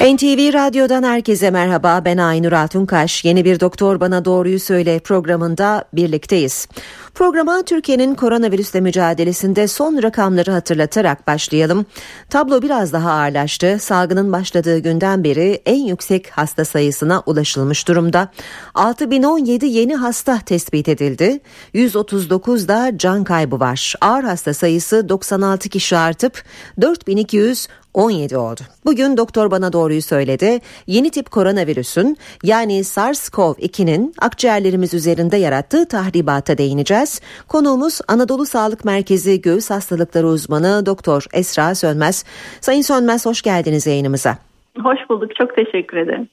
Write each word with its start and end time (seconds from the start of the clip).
NTV 0.00 0.52
Radyo'dan 0.52 1.02
herkese 1.02 1.50
merhaba. 1.50 2.02
Ben 2.04 2.16
Aynur 2.16 2.52
Altunkaş. 2.52 3.24
Yeni 3.24 3.44
bir 3.44 3.60
Doktor 3.60 4.00
Bana 4.00 4.24
Doğruyu 4.24 4.60
Söyle 4.60 4.98
programında 4.98 5.84
birlikteyiz. 5.92 6.68
Programa 7.14 7.62
Türkiye'nin 7.62 8.14
koronavirüsle 8.14 8.80
mücadelesinde 8.80 9.68
son 9.68 10.02
rakamları 10.02 10.50
hatırlatarak 10.50 11.26
başlayalım. 11.26 11.86
Tablo 12.30 12.62
biraz 12.62 12.92
daha 12.92 13.10
ağırlaştı. 13.10 13.78
Salgının 13.80 14.32
başladığı 14.32 14.78
günden 14.78 15.24
beri 15.24 15.62
en 15.66 15.86
yüksek 15.86 16.30
hasta 16.30 16.64
sayısına 16.64 17.22
ulaşılmış 17.26 17.88
durumda. 17.88 18.28
6017 18.74 19.66
yeni 19.66 19.96
hasta 19.96 20.38
tespit 20.38 20.88
edildi. 20.88 21.40
139 21.72 22.68
da 22.68 22.98
can 22.98 23.24
kaybı 23.24 23.60
var. 23.60 23.94
Ağır 24.00 24.24
hasta 24.24 24.54
sayısı 24.54 25.08
96 25.08 25.68
kişi 25.68 25.96
artıp 25.96 26.42
4200 26.80 27.68
17 27.98 28.36
oldu. 28.36 28.60
Bugün 28.84 29.16
doktor 29.16 29.50
bana 29.50 29.72
doğruyu 29.72 30.02
söyledi. 30.02 30.58
Yeni 30.86 31.10
tip 31.10 31.30
koronavirüsün 31.30 32.16
yani 32.42 32.72
SARS-CoV-2'nin 32.72 34.14
akciğerlerimiz 34.20 34.94
üzerinde 34.94 35.36
yarattığı 35.36 35.88
tahribata 35.88 36.58
değineceğiz. 36.58 37.20
Konuğumuz 37.48 38.00
Anadolu 38.08 38.46
Sağlık 38.46 38.84
Merkezi 38.84 39.40
Göğüs 39.40 39.70
Hastalıkları 39.70 40.26
Uzmanı 40.26 40.86
Doktor 40.86 41.24
Esra 41.32 41.74
Sönmez. 41.74 42.24
Sayın 42.60 42.82
Sönmez 42.82 43.26
hoş 43.26 43.42
geldiniz 43.42 43.86
yayınımıza. 43.86 44.38
Hoş 44.82 44.98
bulduk. 45.10 45.36
Çok 45.36 45.56
teşekkür 45.56 45.96
ederim. 45.96 46.28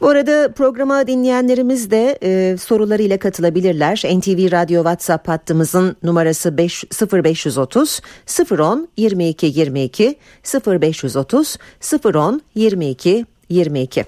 Bu 0.00 0.08
arada 0.08 0.52
programa 0.52 1.06
dinleyenlerimiz 1.06 1.90
de 1.90 2.18
e, 2.22 2.56
sorularıyla 2.56 3.18
katılabilirler. 3.18 4.02
NTV 4.04 4.52
Radyo 4.52 4.82
WhatsApp 4.82 5.28
hattımızın 5.28 5.96
numarası 6.02 6.56
5, 6.56 6.84
0530 7.12 8.00
010 8.50 8.88
22 8.96 9.46
22 9.46 10.16
0530 10.66 11.56
010 12.04 12.40
22 12.54 13.26
22. 13.52 14.04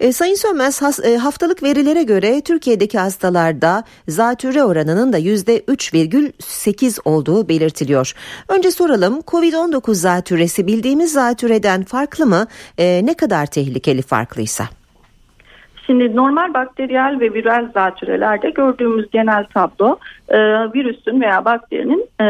E, 0.00 0.12
Sayın 0.12 0.34
Sönmez 0.34 0.82
has, 0.82 1.00
e, 1.04 1.16
haftalık 1.16 1.62
verilere 1.62 2.02
göre 2.02 2.40
Türkiye'deki 2.40 2.98
hastalarda 2.98 3.84
zatürre 4.08 4.64
oranının 4.64 5.12
da 5.12 5.18
%3,8 5.18 6.98
olduğu 7.04 7.48
belirtiliyor. 7.48 8.14
Önce 8.48 8.70
soralım 8.70 9.20
COVID-19 9.20 9.94
zatürresi 9.94 10.66
bildiğimiz 10.66 11.12
zatürreden 11.12 11.84
farklı 11.84 12.26
mı? 12.26 12.46
E, 12.78 13.00
ne 13.04 13.14
kadar 13.14 13.46
tehlikeli 13.46 14.02
farklıysa? 14.02 14.81
Şimdi 15.86 16.16
normal 16.16 16.54
bakteriyel 16.54 17.20
ve 17.20 17.34
viral 17.34 17.68
zatürrelerde 17.74 18.50
gördüğümüz 18.50 19.10
genel 19.10 19.44
tablo 19.44 19.98
e, 20.28 20.38
virüsün 20.74 21.20
veya 21.20 21.44
bakterinin 21.44 22.06
e, 22.20 22.26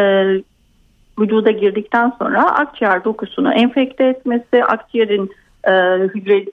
vücuda 1.19 1.50
girdikten 1.50 2.12
sonra 2.19 2.55
akciğer 2.55 3.05
dokusunu 3.05 3.53
enfekte 3.53 4.05
etmesi, 4.05 4.64
akciğerin 4.64 5.30
e, 5.64 5.73
hücre 6.14 6.45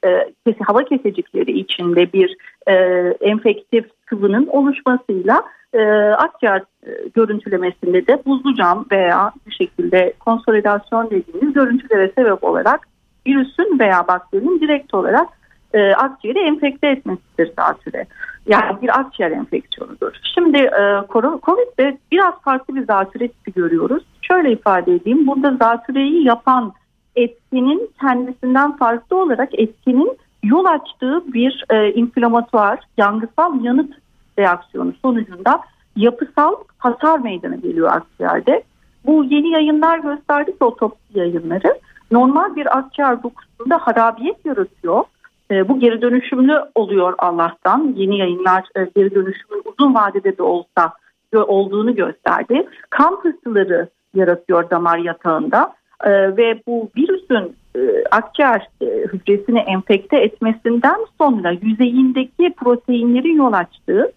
e, 0.48 0.54
hava 0.60 0.84
kesecikleri 0.84 1.60
içinde 1.60 2.14
bir 2.14 2.36
e, 2.68 2.74
enfektif 3.22 3.86
sıvının 4.10 4.48
oluşmasıyla 4.48 5.44
e, 5.74 5.82
akciğer 6.02 6.62
e, 6.88 6.90
görüntülemesinde 7.14 8.08
de 8.08 8.22
buzlu 8.26 8.56
cam 8.56 8.86
veya 8.92 9.32
bir 9.48 9.52
şekilde 9.52 10.14
konsolidasyon 10.20 11.10
dediğimiz 11.10 11.54
görüntülere 11.54 12.12
sebep 12.18 12.44
olarak 12.44 12.88
virüsün 13.28 13.80
veya 13.80 14.08
bakterinin 14.08 14.62
direkt 14.62 14.94
olarak 14.94 15.39
e, 15.74 15.94
akciğeri 15.94 16.40
enfekte 16.40 16.88
etmesidir 16.88 17.54
zatüre. 17.56 18.06
Yani 18.48 18.82
bir 18.82 19.00
akciğer 19.00 19.32
enfeksiyonudur. 19.32 20.12
Şimdi 20.34 20.58
e, 20.58 21.02
COVID'de 21.10 21.98
biraz 22.12 22.34
farklı 22.42 22.76
bir 22.76 22.86
zatüre 22.86 23.28
tipi 23.28 23.54
görüyoruz. 23.54 24.04
Şöyle 24.22 24.52
ifade 24.52 24.94
edeyim. 24.94 25.28
Burada 25.28 25.56
zatüreyi 25.56 26.28
yapan 26.28 26.74
etkinin 27.16 27.90
kendisinden 28.02 28.78
farklı 28.78 29.22
olarak 29.22 29.60
etkinin 29.60 30.18
yol 30.44 30.66
açtığı 30.66 31.34
bir 31.34 31.66
e, 31.70 31.94
inflamatuar, 31.94 32.80
yangısal 32.98 33.64
yanıt 33.64 33.94
reaksiyonu 34.40 34.94
sonucunda 35.02 35.62
yapısal 35.96 36.56
hasar 36.78 37.20
meydana 37.20 37.56
geliyor 37.56 37.92
akciğerde. 37.92 38.64
Bu 39.06 39.24
yeni 39.24 39.50
yayınlar 39.50 40.00
gösterdi 40.00 40.52
ki 40.52 40.64
otopsi 40.64 41.20
yayınları 41.20 41.80
normal 42.12 42.56
bir 42.56 42.78
akciğer 42.78 43.24
dokusunda 43.24 43.78
harabiyet 43.78 44.46
yaratıyor 44.46 45.04
bu 45.52 45.80
geri 45.80 46.02
dönüşümlü 46.02 46.60
oluyor 46.76 47.14
Allah'tan. 47.18 47.94
Yeni 47.98 48.18
yayınlar 48.18 48.64
e, 48.76 48.80
geri 48.96 49.16
dönüşümün 49.16 49.64
uzun 49.66 49.96
vadede 49.96 50.38
de 50.38 50.44
olsa 50.44 50.94
olduğunu 51.36 51.96
gösterdi. 51.96 52.68
Kan 52.90 53.22
pıhtıları 53.22 53.90
yaratıyor 54.16 54.70
damar 54.70 54.98
yatağında 54.98 55.74
e, 56.04 56.38
ve 56.38 56.62
bu 56.68 56.90
virüsün 56.98 57.56
e, 57.76 57.80
akciğer 58.12 58.68
e, 58.82 58.86
hücresini 58.86 59.60
enfekte 59.60 60.18
etmesinden 60.18 60.98
sonra 61.18 61.52
yüzeyindeki 61.62 62.54
proteinlerin 62.58 63.38
yol 63.38 63.54
açtığı 63.54 64.12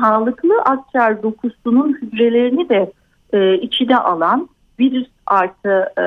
sağlıklı 0.00 0.62
akciğer 0.62 1.22
dokusunun 1.22 1.98
hücrelerini 2.02 2.68
de 2.68 2.92
e, 3.32 3.54
içine 3.54 3.96
alan 3.96 4.48
virüs 4.80 5.08
artı 5.26 5.92
e, 5.96 6.04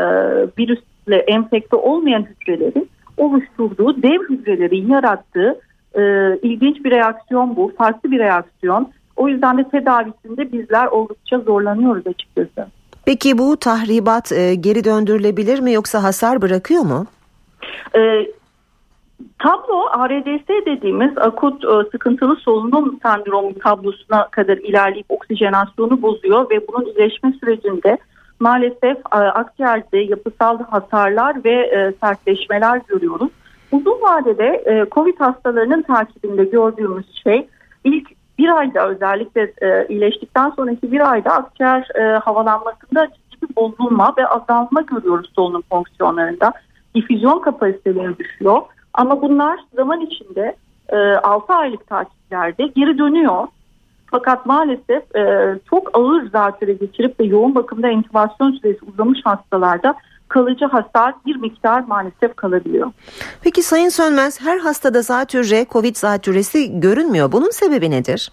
virüsle 0.59 1.15
enfekte 1.15 1.75
olmayan 1.75 2.23
hücrelerin 2.23 2.89
oluşturduğu 3.17 4.01
dev 4.01 4.19
hücrelerin 4.29 4.87
yarattığı 4.87 5.59
e, 5.93 6.01
ilginç 6.41 6.85
bir 6.85 6.91
reaksiyon 6.91 7.55
bu. 7.55 7.71
Farklı 7.77 8.11
bir 8.11 8.19
reaksiyon. 8.19 8.91
O 9.15 9.27
yüzden 9.27 9.57
de 9.57 9.69
tedavisinde 9.69 10.51
bizler 10.51 10.87
oldukça 10.87 11.39
zorlanıyoruz 11.39 12.07
açıkçası. 12.07 12.67
Peki 13.05 13.37
bu 13.37 13.57
tahribat 13.57 14.31
e, 14.31 14.55
geri 14.55 14.83
döndürülebilir 14.83 15.59
mi 15.59 15.73
yoksa 15.73 16.03
hasar 16.03 16.41
bırakıyor 16.41 16.81
mu? 16.81 17.05
E, 17.95 18.27
tablo 19.39 19.85
ARDS 19.91 20.47
dediğimiz 20.65 21.17
akut 21.17 21.63
e, 21.63 21.89
sıkıntılı 21.91 22.35
solunum 22.35 22.99
sendromu 23.03 23.53
tablosuna 23.59 24.27
kadar 24.27 24.57
ilerleyip 24.57 25.05
oksijenasyonu 25.09 26.01
bozuyor 26.01 26.49
ve 26.49 26.67
bunun 26.67 26.85
iyileşme 26.85 27.33
sürecinde 27.39 27.97
maalesef 28.39 28.97
e, 28.97 29.15
akciğerde 29.15 29.97
yapısal 29.97 30.59
hasarlar 30.63 31.43
ve 31.43 31.53
e, 31.53 31.93
sertleşmeler 32.01 32.81
görüyoruz. 32.87 33.29
Uzun 33.71 34.01
vadede 34.01 34.63
e, 34.65 34.85
COVID 34.91 35.19
hastalarının 35.19 35.81
takibinde 35.81 36.43
gördüğümüz 36.43 37.05
şey 37.23 37.47
ilk 37.83 38.09
bir 38.37 38.57
ayda 38.57 38.87
özellikle 38.89 39.53
iyileştikten 39.89 40.49
sonraki 40.49 40.91
bir 40.91 41.11
ayda 41.11 41.31
akciğer 41.31 41.87
havalanmasında 42.23 43.07
ciddi 43.07 43.49
bir 43.49 43.55
bozulma 43.55 44.13
ve 44.17 44.27
azalma 44.27 44.81
görüyoruz 44.81 45.31
solunum 45.35 45.63
fonksiyonlarında. 45.69 46.53
Difüzyon 46.95 47.39
kapasiteleri 47.39 48.17
düşüyor 48.17 48.61
ama 48.93 49.21
bunlar 49.21 49.59
zaman 49.75 50.01
içinde 50.01 50.55
6 51.23 51.53
aylık 51.53 51.87
takiplerde 51.87 52.67
geri 52.67 52.97
dönüyor 52.97 53.47
fakat 54.11 54.45
maalesef 54.45 55.15
e, 55.15 55.55
çok 55.69 55.97
ağır 55.97 56.29
zatüre 56.29 56.73
geçirip 56.73 57.19
de 57.19 57.23
yoğun 57.23 57.55
bakımda 57.55 57.87
entübasyon 57.87 58.51
süresi 58.51 58.79
uzamış 58.93 59.19
hastalarda 59.23 59.95
kalıcı 60.27 60.65
hasar 60.65 61.13
bir 61.25 61.35
miktar 61.35 61.83
maalesef 61.87 62.35
kalabiliyor. 62.35 62.91
Peki 63.43 63.63
Sayın 63.63 63.89
Sönmez 63.89 64.41
her 64.41 64.57
hastada 64.57 65.01
zatürre, 65.01 65.65
COVID 65.71 65.95
zatürresi 65.95 66.79
görünmüyor. 66.79 67.31
Bunun 67.31 67.49
sebebi 67.49 67.91
nedir? 67.91 68.31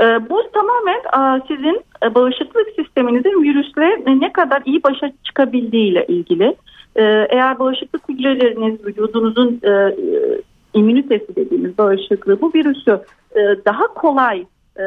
E, 0.00 0.04
bu 0.04 0.42
tamamen 0.52 0.98
e, 0.98 1.42
sizin 1.48 1.84
e, 2.02 2.14
bağışıklık 2.14 2.66
sisteminizin 2.76 3.42
virüsle 3.42 4.20
ne 4.20 4.32
kadar 4.32 4.62
iyi 4.64 4.82
başa 4.82 5.10
çıkabildiği 5.24 5.92
ile 5.92 6.06
ilgili. 6.06 6.56
E, 6.96 7.02
eğer 7.30 7.58
bağışıklık 7.58 8.08
hücreleriniz 8.08 8.86
vücudunuzun 8.86 9.60
e, 9.62 9.70
e, 9.70 9.92
immünitesi 10.74 11.36
dediğimiz 11.36 11.78
bağışıklığı 11.78 12.40
bu 12.40 12.52
virüsü 12.54 13.00
daha 13.64 13.86
kolay 13.86 14.44
e, 14.78 14.84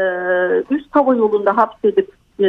üst 0.70 0.96
hava 0.96 1.16
yolunda 1.16 1.58
hapsedip 1.58 2.10
e, 2.40 2.48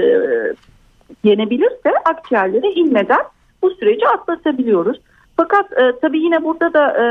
yenebilirse 1.25 1.91
akciğerlere 2.05 2.71
inmeden 2.73 3.23
bu 3.63 3.71
süreci 3.71 4.09
atlatabiliyoruz. 4.09 5.01
Fakat 5.37 5.73
e, 5.73 5.93
tabii 6.01 6.19
yine 6.19 6.45
burada 6.45 6.73
da 6.73 6.91
e, 6.91 7.05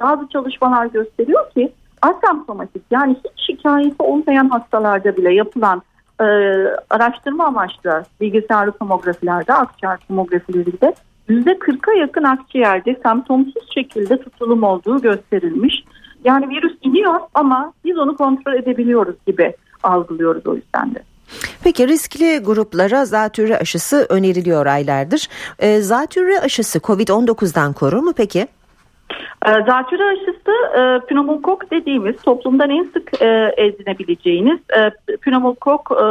bazı 0.00 0.28
çalışmalar 0.28 0.86
gösteriyor 0.86 1.50
ki 1.50 1.72
asemptomatik 2.02 2.82
yani 2.90 3.16
hiç 3.24 3.46
şikayeti 3.46 4.02
olmayan 4.02 4.48
hastalarda 4.48 5.16
bile 5.16 5.34
yapılan 5.34 5.82
e, 6.20 6.24
araştırma 6.90 7.44
amaçlı 7.44 8.04
bilgisayarlı 8.20 8.72
tomografilerde 8.72 9.54
akciğer 9.54 9.98
tomografilerinde 10.08 10.94
%40'a 11.28 11.94
yakın 11.94 12.24
akciğerde 12.24 12.96
semptomsuz 13.02 13.74
şekilde 13.74 14.20
tutulum 14.20 14.62
olduğu 14.62 15.00
gösterilmiş. 15.00 15.84
Yani 16.24 16.48
virüs 16.48 16.76
iniyor 16.82 17.20
ama 17.34 17.72
biz 17.84 17.98
onu 17.98 18.16
kontrol 18.16 18.54
edebiliyoruz 18.54 19.16
gibi 19.26 19.54
algılıyoruz 19.82 20.46
o 20.46 20.54
yüzden 20.54 20.94
de. 20.94 21.02
Peki 21.64 21.88
riskli 21.88 22.38
gruplara 22.38 23.04
zatürre 23.04 23.58
aşısı 23.58 24.06
öneriliyor 24.08 24.66
aylardır. 24.66 25.28
E, 25.58 25.80
zatürre 25.80 26.40
aşısı 26.40 26.78
COVID-19'dan 26.78 27.72
korur 27.72 28.02
mu 28.02 28.12
peki? 28.16 28.48
E, 29.46 29.50
zatürre 29.66 30.04
aşısı 30.04 30.52
e, 30.78 31.06
pneumokok 31.06 31.70
dediğimiz 31.70 32.16
toplumdan 32.22 32.70
en 32.70 32.84
sık 32.84 33.22
e, 33.22 33.54
edinebileceğiniz 33.56 34.58
e, 34.76 34.90
pneumokok 35.16 35.92
e, 35.92 36.04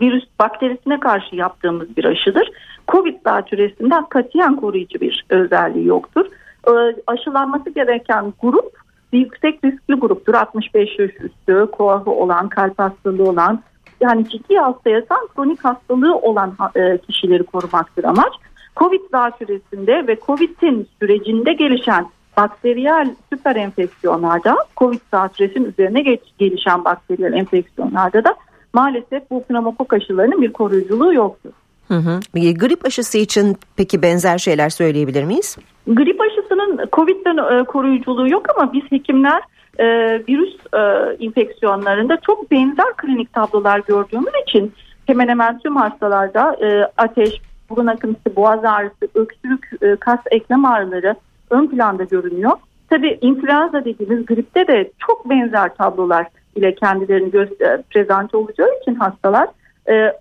virüs 0.00 0.24
bakterisine 0.38 1.00
karşı 1.00 1.36
yaptığımız 1.36 1.96
bir 1.96 2.04
aşıdır. 2.04 2.50
Covid 2.88 3.14
zatürresinden 3.24 4.04
katiyen 4.04 4.56
koruyucu 4.56 5.00
bir 5.00 5.24
özelliği 5.30 5.86
yoktur. 5.86 6.26
E, 6.66 6.72
aşılanması 7.06 7.70
gereken 7.70 8.32
grup 8.42 8.83
yüksek 9.18 9.64
riskli 9.64 9.94
gruptur. 9.94 10.34
65 10.34 10.98
yaş 10.98 11.10
üstü, 11.10 11.66
koahı 11.72 12.10
olan, 12.10 12.48
kalp 12.48 12.78
hastalığı 12.78 13.28
olan, 13.28 13.62
yani 14.00 14.28
ciddi 14.28 14.56
hasta 14.56 14.90
yatan 14.90 15.28
kronik 15.34 15.64
hastalığı 15.64 16.16
olan 16.16 16.54
e, 16.76 16.98
kişileri 16.98 17.42
korumaktır 17.42 18.04
amaç. 18.04 18.32
Covid 18.76 19.00
zatürresinde 19.10 20.06
ve 20.06 20.18
Covid'in 20.26 20.88
sürecinde 21.00 21.52
gelişen 21.52 22.06
bakteriyel 22.36 23.14
süper 23.32 23.56
enfeksiyonlarda 23.56 24.56
Covid 24.76 25.00
zatüresinin 25.10 25.64
üzerine 25.64 26.02
geç, 26.02 26.20
gelişen 26.38 26.84
bakteriyel 26.84 27.32
enfeksiyonlarda 27.32 28.24
da 28.24 28.36
maalesef 28.72 29.30
bu 29.30 29.44
pneumokok 29.44 29.92
aşılarının 29.92 30.42
bir 30.42 30.52
koruyuculuğu 30.52 31.14
yoktur. 31.14 31.50
Hı 31.88 31.94
hı. 31.94 32.20
Grip 32.34 32.86
aşısı 32.86 33.18
için 33.18 33.56
peki 33.76 34.02
benzer 34.02 34.38
şeyler 34.38 34.68
söyleyebilir 34.68 35.24
miyiz? 35.24 35.56
Grip 35.86 36.20
aşısının 36.20 36.88
COVID'den 36.92 37.60
e, 37.60 37.64
koruyuculuğu 37.64 38.28
yok 38.28 38.46
ama 38.56 38.72
biz 38.72 38.82
hekimler 38.90 39.42
e, 39.78 39.86
virüs 40.28 40.54
e, 40.74 41.16
infeksiyonlarında 41.18 42.16
çok 42.26 42.50
benzer 42.50 42.96
klinik 42.96 43.32
tablolar 43.32 43.78
gördüğümüz 43.78 44.32
için 44.48 44.72
hemen 45.06 45.28
hemen 45.28 45.58
tüm 45.58 45.76
hastalarda 45.76 46.56
e, 46.66 46.90
ateş, 46.96 47.40
burun 47.70 47.86
akıntısı, 47.86 48.36
boğaz 48.36 48.64
ağrısı, 48.64 49.08
öksürük, 49.14 49.70
kas 50.00 50.20
eklem 50.30 50.64
ağrıları 50.64 51.14
ön 51.50 51.66
planda 51.66 52.04
görünüyor. 52.04 52.52
Tabii 52.90 53.18
influenza 53.20 53.84
dediğimiz 53.84 54.26
gripte 54.26 54.66
de 54.66 54.90
çok 55.06 55.30
benzer 55.30 55.74
tablolar 55.74 56.26
ile 56.56 56.74
kendilerini 56.74 57.30
göster 57.30 57.82
prezente 57.82 58.36
olacağı 58.36 58.68
için 58.82 58.94
hastalar 58.94 59.48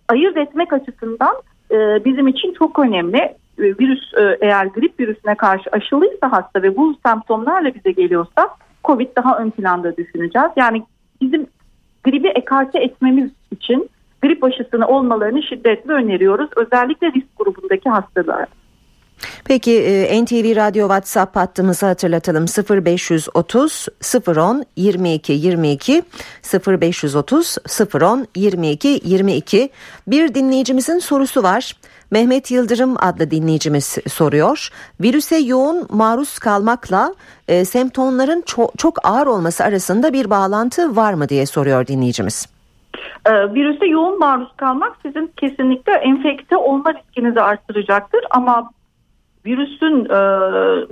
ayırt 0.10 0.38
etmek 0.38 0.74
açısından 0.74 1.36
bizim 2.06 2.28
için 2.28 2.54
çok 2.54 2.80
önemli. 2.80 3.36
E, 3.58 3.64
virüs 3.64 4.14
e, 4.14 4.38
eğer 4.42 4.66
grip 4.66 5.00
virüsüne 5.00 5.36
karşı 5.36 5.70
aşılıysa 5.72 6.32
hasta 6.32 6.62
ve 6.62 6.78
bu 6.78 6.96
semptomlarla 7.06 7.76
bize 7.76 7.92
geliyorsa 7.92 8.50
COVID 8.84 9.16
daha 9.16 9.38
ön 9.38 9.50
planda 9.50 9.98
düşüneceğiz. 9.98 10.50
Yani 10.56 10.84
bizim 11.22 11.48
gribi 12.04 12.28
ekarte 12.28 12.80
etmemiz 12.80 13.32
için 13.52 13.90
grip 14.22 14.44
aşısını 14.44 14.88
olmalarını 14.88 15.44
şiddetle 15.44 15.94
öneriyoruz. 15.94 16.50
Özellikle 16.56 17.08
risk 17.08 17.38
grubundaki 17.38 17.90
hastalara. 17.90 18.48
Peki 19.46 19.84
e, 19.84 20.24
NTV 20.24 20.56
Radyo 20.56 20.88
WhatsApp 20.88 21.36
hattımızı 21.36 21.86
hatırlatalım 21.86 22.46
0530 22.86 23.88
010 24.28 24.66
22 24.76 25.34
22 25.34 26.04
0530 26.68 27.58
010 28.02 28.28
22 28.36 29.02
22 29.04 29.70
bir 30.08 30.34
dinleyicimizin 30.34 31.00
sorusu 31.00 31.44
var. 31.44 31.74
Mehmet 32.12 32.52
Yıldırım 32.52 32.96
adlı 33.00 33.32
dinleyicimiz 33.32 33.98
soruyor. 34.08 34.70
Virüse 35.02 35.38
yoğun 35.38 35.88
maruz 35.90 36.40
kalmakla 36.40 37.16
e, 37.48 37.66
semptomların 37.66 38.44
çok, 38.46 38.78
çok 38.78 39.08
ağır 39.08 39.28
olması 39.28 39.64
arasında 39.64 40.14
bir 40.14 40.30
bağlantı 40.30 40.96
var 40.96 41.14
mı 41.14 41.30
diye 41.30 41.46
soruyor 41.46 41.88
dinleyicimiz. 41.88 42.48
E, 43.26 43.54
virüse 43.54 43.86
yoğun 43.86 44.20
maruz 44.20 44.52
kalmak 44.58 44.98
sizin 45.02 45.34
kesinlikle 45.38 45.94
enfekte 45.94 46.58
olma 46.58 46.94
riskinizi 46.94 47.42
arttıracaktır 47.42 48.22
ama 48.30 48.70
virüsün 49.46 50.06
e, 50.06 50.18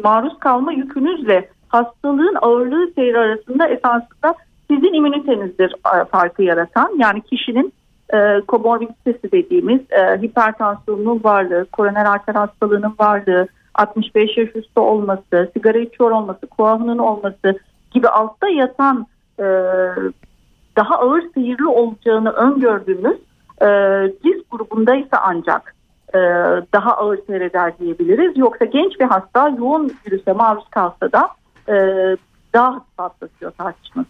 maruz 0.03 0.39
kalma 0.39 0.71
yükünüzle 0.73 1.49
hastalığın 1.67 2.37
ağırlığı 2.41 2.91
seyri 2.95 3.19
arasında 3.19 3.67
esasında 3.67 4.35
sizin 4.71 4.93
immünitenizdir 4.93 5.75
e, 5.95 6.05
farkı 6.05 6.43
yaratan. 6.43 6.91
Yani 6.97 7.21
kişinin 7.21 7.73
e, 8.13 8.41
komorbiditesi 8.47 9.31
dediğimiz 9.31 9.81
e, 9.91 10.21
hipertansiyonun 10.21 11.23
varlığı, 11.23 11.65
koroner 11.71 12.05
arter 12.05 12.35
hastalığının 12.35 12.95
varlığı, 12.99 13.47
65 13.75 14.37
yaş 14.37 14.55
üstü 14.55 14.79
olması, 14.79 15.51
sigara 15.53 15.77
içiyor 15.77 16.11
olması, 16.11 16.47
kuahının 16.47 16.97
olması 16.97 17.59
gibi 17.91 18.07
altta 18.07 18.49
yatan 18.49 19.07
e, 19.39 19.43
daha 20.77 20.95
ağır 20.99 21.23
seyirli 21.33 21.67
olacağını 21.67 22.31
öngördüğümüz 22.31 23.17
e, 23.61 23.67
risk 24.25 24.51
grubundaysa 24.51 25.17
ancak 25.23 25.75
e, 26.13 26.19
daha 26.73 26.97
ağır 26.97 27.19
seyreder 27.27 27.77
diyebiliriz. 27.77 28.37
Yoksa 28.37 28.65
genç 28.65 28.99
bir 28.99 29.05
hasta 29.05 29.49
yoğun 29.49 29.93
virüse 30.05 30.33
maruz 30.33 30.69
kalsa 30.69 31.11
da 31.11 31.29
e, 31.67 31.75
daha 32.53 32.73
hafif 32.73 32.99
atlatıyor 32.99 33.51
tartışması. 33.51 34.07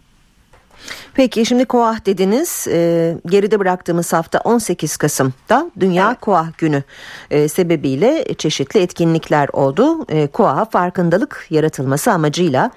Peki 1.14 1.46
şimdi 1.46 1.64
KOAH 1.64 2.06
dediniz 2.06 2.68
e, 2.70 3.14
geride 3.26 3.58
bıraktığımız 3.58 4.12
hafta 4.12 4.38
18 4.38 4.96
Kasım'da 4.96 5.70
Dünya 5.80 6.08
evet. 6.08 6.20
KOAH 6.20 6.58
günü 6.58 6.82
e, 7.30 7.48
sebebiyle 7.48 8.34
çeşitli 8.38 8.80
etkinlikler 8.80 9.48
oldu. 9.52 10.06
E, 10.08 10.26
KOAH'a 10.26 10.64
farkındalık 10.64 11.46
yaratılması 11.50 12.12
amacıyla 12.12 12.70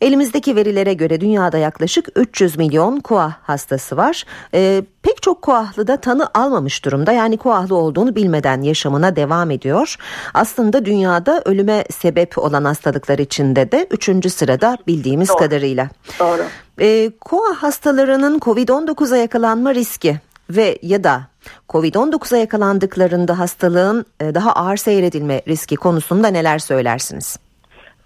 Elimizdeki 0.00 0.56
verilere 0.56 0.94
göre 0.94 1.20
dünyada 1.20 1.58
yaklaşık 1.58 2.08
300 2.16 2.58
milyon 2.58 3.00
koah 3.00 3.32
hastası 3.42 3.96
var. 3.96 4.24
Ee, 4.54 4.82
pek 5.02 5.22
çok 5.22 5.42
koahlı 5.42 5.86
da 5.86 5.96
tanı 5.96 6.28
almamış 6.34 6.84
durumda. 6.84 7.12
Yani 7.12 7.36
koahlı 7.36 7.74
olduğunu 7.74 8.14
bilmeden 8.14 8.62
yaşamına 8.62 9.16
devam 9.16 9.50
ediyor. 9.50 9.96
Aslında 10.34 10.84
dünyada 10.84 11.42
ölüme 11.44 11.84
sebep 11.90 12.38
olan 12.38 12.64
hastalıklar 12.64 13.18
içinde 13.18 13.72
de 13.72 13.86
3. 13.90 14.32
sırada 14.32 14.78
bildiğimiz 14.86 15.28
Doğru. 15.28 15.36
kadarıyla. 15.36 15.88
Doğru. 16.20 16.42
Ee, 16.80 17.10
koah 17.20 17.56
hastalarının 17.56 18.38
COVID-19'a 18.38 19.16
yakalanma 19.16 19.74
riski 19.74 20.20
ve 20.50 20.78
ya 20.82 21.04
da 21.04 21.22
COVID-19'a 21.68 22.38
yakalandıklarında 22.38 23.38
hastalığın 23.38 24.04
e, 24.20 24.34
daha 24.34 24.52
ağır 24.52 24.76
seyredilme 24.76 25.42
riski 25.48 25.76
konusunda 25.76 26.28
neler 26.28 26.58
söylersiniz? 26.58 27.38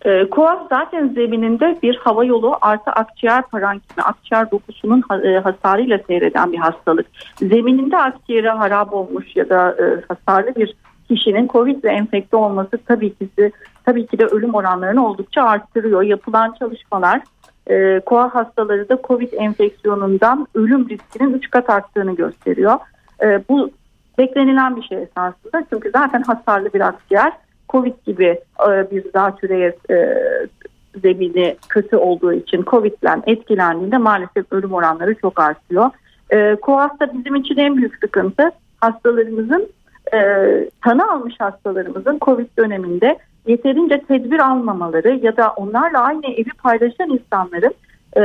E, 0.05 0.11
ee, 0.11 0.31
KOAS 0.31 0.59
zaten 0.69 1.09
zemininde 1.09 1.79
bir 1.83 1.97
hava 1.97 2.25
yolu 2.25 2.57
artı 2.61 2.91
akciğer 2.91 3.43
parankimi, 3.43 4.03
akciğer 4.03 4.51
dokusunun 4.51 5.03
e, 5.25 5.39
hasarıyla 5.39 5.99
seyreden 6.07 6.53
bir 6.53 6.59
hastalık. 6.59 7.07
Zemininde 7.37 7.99
akciğeri 7.99 8.49
harap 8.49 8.95
olmuş 8.95 9.37
ya 9.37 9.49
da 9.49 9.71
e, 9.71 9.85
hasarlı 10.09 10.55
bir 10.55 10.75
kişinin 11.09 11.49
COVID 11.49 11.85
ve 11.85 11.91
enfekte 11.91 12.37
olması 12.37 12.79
tabii 12.87 13.15
ki 13.15 13.29
de, 13.39 13.51
tabii 13.85 14.07
ki 14.07 14.19
de 14.19 14.27
ölüm 14.27 14.55
oranlarını 14.55 15.07
oldukça 15.07 15.43
arttırıyor. 15.43 16.03
Yapılan 16.03 16.55
çalışmalar 16.59 17.21
e, 17.71 18.01
koa 18.01 18.35
hastaları 18.35 18.89
da 18.89 18.99
COVID 19.05 19.33
enfeksiyonundan 19.33 20.47
ölüm 20.55 20.89
riskinin 20.89 21.35
3 21.35 21.51
kat 21.51 21.71
arttığını 21.71 22.17
gösteriyor. 22.17 22.79
E, 23.23 23.43
bu 23.49 23.71
beklenilen 24.19 24.77
bir 24.77 24.83
şey 24.83 25.03
esasında 25.03 25.65
çünkü 25.73 25.91
zaten 25.91 26.23
hasarlı 26.23 26.73
bir 26.73 26.81
akciğer 26.81 27.33
Covid 27.73 27.95
gibi 28.07 28.41
e, 28.69 28.91
bir 28.91 29.05
zatürreye 29.13 29.77
e, 29.91 30.19
zemini 31.03 31.57
kötü 31.69 31.97
olduğu 31.97 32.33
için 32.33 32.65
Covid'den 32.67 33.23
etkilendiğinde 33.27 33.99
maalesef 33.99 34.53
ölüm 34.53 34.73
oranları 34.73 35.15
çok 35.15 35.41
artıyor. 35.41 35.91
E, 36.33 36.57
bizim 37.15 37.35
için 37.35 37.57
en 37.57 37.77
büyük 37.77 37.97
sıkıntı 37.97 38.51
hastalarımızın 38.81 39.69
e, 40.15 40.19
tanı 40.85 41.13
almış 41.13 41.35
hastalarımızın 41.39 42.19
Covid 42.23 42.47
döneminde 42.59 43.19
yeterince 43.47 44.01
tedbir 44.09 44.39
almamaları 44.39 45.21
ya 45.23 45.37
da 45.37 45.51
onlarla 45.51 46.01
aynı 46.01 46.27
evi 46.27 46.51
paylaşan 46.63 47.11
insanların 47.11 47.75
e, 48.17 48.23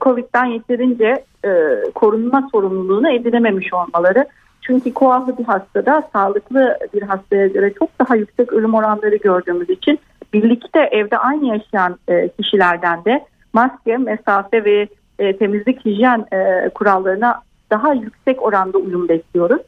Covid'den 0.00 0.44
yeterince 0.44 1.24
e, 1.44 1.50
korunma 1.94 2.48
sorumluluğunu 2.52 3.10
edinememiş 3.10 3.74
olmaları. 3.74 4.26
Çünkü 4.68 4.94
koahlı 4.94 5.38
bir 5.38 5.44
hastada 5.44 6.08
sağlıklı 6.12 6.78
bir 6.94 7.02
hastaya 7.02 7.46
göre 7.46 7.72
çok 7.78 7.88
daha 8.00 8.16
yüksek 8.16 8.52
ölüm 8.52 8.74
oranları 8.74 9.16
gördüğümüz 9.16 9.70
için 9.70 9.98
birlikte 10.32 10.80
evde 10.80 11.18
aynı 11.18 11.46
yaşayan 11.46 11.98
e, 12.08 12.28
kişilerden 12.28 13.04
de 13.04 13.24
maske, 13.52 13.96
mesafe 13.96 14.64
ve 14.64 14.88
e, 15.18 15.36
temizlik 15.36 15.84
hijyen 15.84 16.26
e, 16.32 16.68
kurallarına 16.68 17.42
daha 17.70 17.92
yüksek 17.92 18.42
oranda 18.42 18.78
uyum 18.78 19.08
bekliyoruz. 19.08 19.62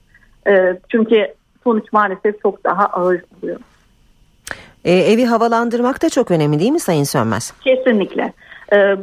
Çünkü 0.89 1.35
sonuç 1.65 1.93
maalesef 1.93 2.43
çok 2.43 2.65
daha 2.65 2.87
ağır 2.87 3.23
oluyor. 3.39 3.61
E, 4.85 4.93
evi 4.93 5.25
havalandırmak 5.25 6.03
da 6.03 6.11
çok 6.11 6.31
önemli 6.31 6.61
değil 6.61 6.73
mi 6.73 6.81
Sayın 6.81 7.05
Sönmez? 7.05 7.53
Kesinlikle. 7.61 8.33
E, 8.73 8.97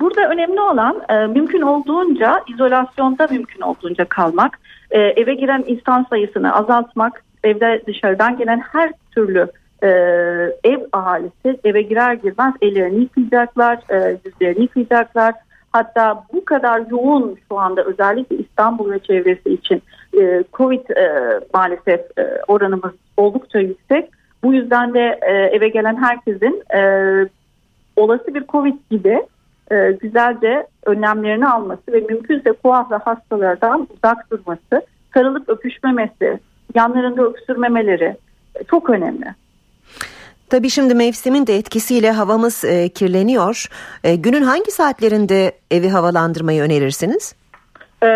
burada 0.00 0.28
önemli 0.28 0.60
olan 0.60 1.02
e, 1.08 1.26
mümkün 1.26 1.60
olduğunca 1.60 2.40
izolasyonda 2.54 3.26
mümkün 3.30 3.60
olduğunca 3.60 4.04
kalmak 4.04 4.58
e, 4.90 5.00
eve 5.00 5.34
giren 5.34 5.64
insan 5.66 6.06
sayısını 6.10 6.54
azaltmak, 6.54 7.24
evde 7.44 7.82
dışarıdan 7.86 8.36
gelen 8.36 8.58
her 8.58 8.92
türlü 9.14 9.46
e, 9.82 9.88
ev 10.64 10.78
ahalisi 10.92 11.60
eve 11.64 11.82
girer 11.82 12.14
girmez 12.14 12.54
ellerini 12.62 13.00
yıkayacaklar, 13.00 13.78
e, 13.90 14.18
yüzlerini 14.24 14.62
yıkayacaklar. 14.62 15.34
Hatta 15.72 16.24
bu 16.32 16.44
kadar 16.44 16.82
yoğun 16.90 17.38
şu 17.48 17.58
anda 17.58 17.84
özellikle 17.84 18.36
İstanbul 18.36 18.90
ve 18.90 18.98
çevresi 18.98 19.50
için 19.50 19.82
e, 20.20 20.44
Covid 20.52 20.88
e, 20.88 21.40
maalesef 21.54 22.00
e, 22.18 22.40
oranımız 22.48 22.92
oldukça 23.16 23.58
yüksek. 23.58 24.10
Bu 24.44 24.54
yüzden 24.54 24.94
de 24.94 25.18
e, 25.22 25.32
eve 25.32 25.68
gelen 25.68 25.96
herkesin 25.96 26.62
e, 26.74 26.80
olası 27.96 28.34
bir 28.34 28.46
Covid 28.46 28.74
gibi 28.90 29.22
e, 29.70 29.92
güzelce 30.00 30.66
önlemlerini 30.86 31.48
alması 31.48 31.82
ve 31.88 32.00
mümkünse 32.00 32.52
kuafla 32.52 32.98
hastalardan 32.98 33.88
uzak 33.96 34.30
durması 34.30 34.86
sarılıp 35.14 35.48
öpüşmemesi, 35.48 36.38
yanlarında 36.74 37.22
öksürmemeleri 37.22 38.16
e, 38.54 38.64
çok 38.64 38.90
önemli. 38.90 39.26
Tabii 40.50 40.70
şimdi 40.70 40.94
mevsimin 40.94 41.46
de 41.46 41.56
etkisiyle 41.56 42.10
havamız 42.10 42.64
e, 42.64 42.88
kirleniyor. 42.88 43.68
E, 44.04 44.16
günün 44.16 44.42
hangi 44.42 44.70
saatlerinde 44.70 45.52
evi 45.70 45.88
havalandırmayı 45.88 46.62
önerirsiniz? 46.62 47.34
E, 48.02 48.08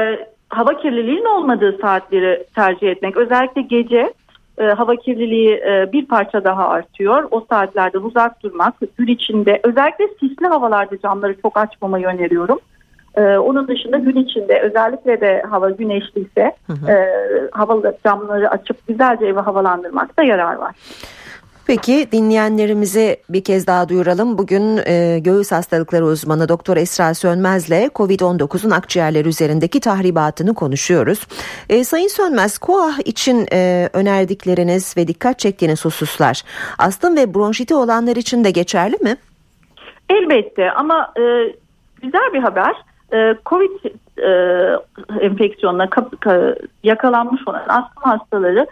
hava 0.48 0.76
kirliliğinin 0.76 1.24
olmadığı 1.24 1.78
saatleri 1.82 2.46
tercih 2.54 2.88
etmek. 2.88 3.16
Özellikle 3.16 3.62
gece 3.62 4.12
e, 4.58 4.64
hava 4.64 4.96
kirliliği 4.96 5.54
e, 5.54 5.92
bir 5.92 6.06
parça 6.06 6.44
daha 6.44 6.68
artıyor. 6.68 7.28
O 7.30 7.46
saatlerden 7.50 8.00
uzak 8.00 8.42
durmak, 8.42 8.74
gün 8.98 9.06
içinde 9.06 9.60
özellikle 9.64 10.08
sisli 10.20 10.46
havalarda 10.46 10.98
camları 10.98 11.40
çok 11.42 11.56
açmamayı 11.56 12.06
öneriyorum. 12.06 12.58
E, 13.14 13.22
onun 13.22 13.68
dışında 13.68 13.98
gün 13.98 14.16
içinde 14.16 14.60
özellikle 14.60 15.20
de 15.20 15.42
hava 15.50 15.70
güneşliyse 15.70 16.52
hı 16.66 16.72
hı. 16.72 16.90
E, 16.90 17.08
hava 17.52 17.82
camları 18.04 18.50
açıp 18.50 18.86
güzelce 18.88 19.26
evi 19.26 19.40
havalandırmakta 19.40 20.22
yarar 20.22 20.54
var. 20.54 20.74
Peki 21.68 22.12
dinleyenlerimize 22.12 23.16
bir 23.28 23.44
kez 23.44 23.66
daha 23.66 23.88
duyuralım. 23.88 24.38
Bugün 24.38 24.76
e, 24.86 25.18
göğüs 25.18 25.52
hastalıkları 25.52 26.04
uzmanı 26.04 26.48
Doktor 26.48 26.76
Esra 26.76 27.14
Sönmez'le 27.14 27.88
COVID-19'un 27.94 28.70
akciğerler 28.70 29.24
üzerindeki 29.24 29.80
tahribatını 29.80 30.54
konuşuyoruz. 30.54 31.26
E, 31.68 31.84
Sayın 31.84 32.08
Sönmez, 32.08 32.58
KOAH 32.58 32.98
için 33.04 33.46
e, 33.52 33.88
önerdikleriniz 33.92 34.96
ve 34.96 35.08
dikkat 35.08 35.38
çektiğiniz 35.38 35.84
hususlar 35.84 36.42
astım 36.78 37.16
ve 37.16 37.34
bronşiti 37.34 37.74
olanlar 37.74 38.16
için 38.16 38.44
de 38.44 38.50
geçerli 38.50 38.96
mi? 39.02 39.16
Elbette 40.10 40.70
ama 40.70 41.12
e, 41.16 41.22
güzel 42.02 42.32
bir 42.32 42.40
haber. 42.40 42.74
E, 43.12 43.34
COVID 43.46 43.70
e, 44.18 44.30
enfeksiyonuna 45.20 45.88
yakalanmış 46.82 47.48
olan 47.48 47.64
astım 47.68 48.02
hastaları 48.02 48.66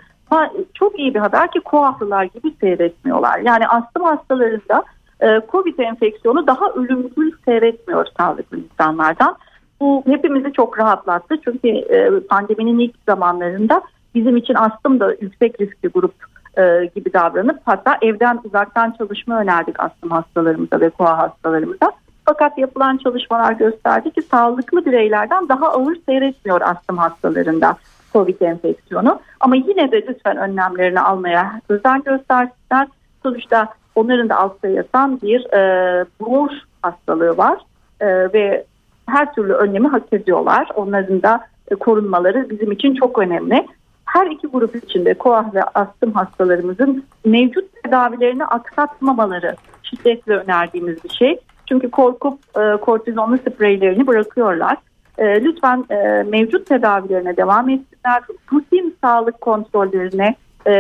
çok 0.75 0.99
iyi 0.99 1.15
bir 1.15 1.21
haber 1.21 1.51
ki 1.51 1.61
koahlılar 1.61 2.25
gibi 2.25 2.55
seyretmiyorlar. 2.61 3.39
Yani 3.39 3.69
astım 3.69 4.03
hastalarında 4.03 4.85
e, 5.21 5.41
COVID 5.53 5.79
enfeksiyonu 5.79 6.47
daha 6.47 6.71
ölümcül 6.71 7.33
seyretmiyor 7.45 8.07
sağlıklı 8.19 8.59
insanlardan. 8.59 9.37
Bu 9.81 10.03
hepimizi 10.07 10.53
çok 10.53 10.79
rahatlattı 10.79 11.37
çünkü 11.45 11.69
e, 11.69 12.21
pandeminin 12.21 12.79
ilk 12.79 12.95
zamanlarında 13.07 13.83
bizim 14.15 14.37
için 14.37 14.55
astım 14.55 15.01
da 15.01 15.15
yüksek 15.21 15.61
riskli 15.61 15.89
grup 15.89 16.15
e, 16.59 16.91
gibi 16.95 17.13
davranıp 17.13 17.61
hatta 17.65 17.99
evden 18.03 18.41
uzaktan 18.45 18.95
çalışma 18.99 19.41
önerdik 19.41 19.81
astım 19.81 20.11
hastalarımıza 20.11 20.81
ve 20.81 20.91
koa 20.91 21.19
hastalarımıza. 21.19 21.93
Fakat 22.25 22.59
yapılan 22.59 22.97
çalışmalar 22.97 23.53
gösterdi 23.53 24.11
ki 24.11 24.23
sağlıklı 24.23 24.87
bireylerden 24.87 25.49
daha 25.49 25.69
ağır 25.69 25.97
seyretmiyor 26.07 26.61
astım 26.61 26.99
hastalarında 26.99 27.77
COVID 28.17 28.41
enfeksiyonu. 28.41 29.21
Ama 29.41 29.57
yine 29.57 29.93
de 29.93 30.07
lütfen 30.09 30.37
önlemlerini 30.37 31.01
almaya 31.01 31.61
özen 31.69 32.03
göstersinler. 32.03 32.89
Sonuçta 33.23 33.69
onların 33.95 34.29
da 34.29 34.37
altta 34.37 34.69
yatan 34.69 35.21
bir 35.23 35.41
e, 35.41 36.05
bronş 36.21 36.53
hastalığı 36.83 37.37
var 37.37 37.59
e, 38.01 38.07
ve 38.07 38.65
her 39.07 39.35
türlü 39.35 39.53
önlemi 39.53 39.89
hak 39.89 40.13
ediyorlar. 40.13 40.69
Onların 40.75 41.23
da 41.23 41.41
e, 41.71 41.75
korunmaları 41.75 42.51
bizim 42.51 42.73
için 42.73 42.95
çok 42.95 43.19
önemli. 43.19 43.67
Her 44.05 44.27
iki 44.27 44.47
grup 44.47 44.77
içinde 44.77 45.15
koah 45.15 45.55
ve 45.55 45.63
astım 45.63 46.13
hastalarımızın 46.13 47.05
mevcut 47.25 47.83
tedavilerini 47.83 48.45
aksatmamaları 48.45 49.57
şiddetle 49.83 50.37
önerdiğimiz 50.37 51.05
bir 51.05 51.09
şey. 51.09 51.39
Çünkü 51.69 51.91
korkup 51.91 52.39
e, 52.59 52.77
kortizonlu 52.77 53.39
spreylerini 53.39 54.07
bırakıyorlar. 54.07 54.77
E, 55.19 55.45
lütfen 55.45 55.85
e, 55.91 56.23
mevcut 56.23 56.67
tedavilerine 56.67 57.37
devam 57.37 57.69
etsinler. 57.69 58.23
Rutin 58.53 58.97
sağlık 59.01 59.41
kontrollerine 59.41 60.35
e, 60.67 60.75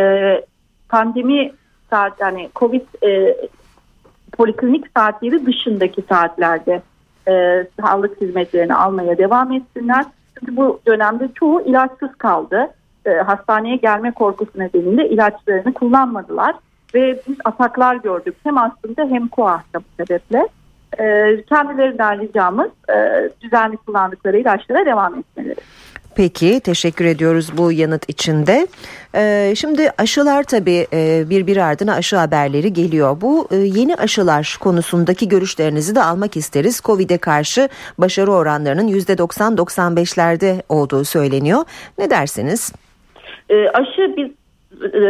pandemi 0.88 1.52
saat 1.90 2.20
yani 2.20 2.48
COVID 2.56 2.82
e, 3.02 3.36
poliklinik 4.32 4.84
saatleri 4.96 5.46
dışındaki 5.46 6.02
saatlerde 6.08 6.82
e, 7.28 7.66
sağlık 7.80 8.20
hizmetlerini 8.20 8.74
almaya 8.74 9.18
devam 9.18 9.52
etsinler. 9.52 10.04
Çünkü 10.38 10.56
bu 10.56 10.80
dönemde 10.86 11.28
çoğu 11.34 11.60
ilaçsız 11.60 12.14
kaldı. 12.18 12.68
E, 13.06 13.10
hastaneye 13.10 13.76
gelme 13.76 14.12
korkusu 14.12 14.50
nedeniyle 14.58 15.08
ilaçlarını 15.08 15.74
kullanmadılar 15.74 16.54
ve 16.94 17.20
biz 17.28 17.36
ataklar 17.44 17.96
gördük 17.96 18.36
hem 18.44 18.58
aslında 18.58 19.02
hem 19.02 19.28
koahta 19.28 19.78
bu 19.80 20.04
sebeple. 20.04 20.48
E, 20.98 21.36
kendilerinden 21.48 22.20
ricamız 22.20 22.70
e, 22.88 23.30
düzenli 23.40 23.76
kullandıkları 23.76 24.38
ilaçlara 24.38 24.86
devam 24.86 25.18
etmeleri. 25.18 25.60
Peki 26.16 26.60
teşekkür 26.60 27.04
ediyoruz 27.04 27.50
bu 27.56 27.72
yanıt 27.72 28.08
içinde. 28.08 28.66
Ee, 29.14 29.52
şimdi 29.56 29.90
aşılar 29.98 30.42
tabii 30.42 30.86
e, 30.92 31.24
bir 31.30 31.46
bir 31.46 31.56
ardına 31.56 31.94
aşı 31.94 32.16
haberleri 32.16 32.72
geliyor. 32.72 33.20
Bu 33.20 33.48
e, 33.50 33.56
yeni 33.56 33.94
aşılar 33.94 34.56
konusundaki 34.60 35.28
görüşlerinizi 35.28 35.94
de 35.94 36.02
almak 36.02 36.36
isteriz. 36.36 36.80
Covid'e 36.84 37.18
karşı 37.18 37.68
başarı 37.98 38.32
oranlarının 38.32 38.88
%90-95'lerde 38.88 40.62
olduğu 40.68 41.04
söyleniyor. 41.04 41.64
Ne 41.98 42.10
dersiniz? 42.10 42.72
E, 43.50 43.68
aşı 43.68 44.16
biz 44.16 44.30
e, 44.94 45.02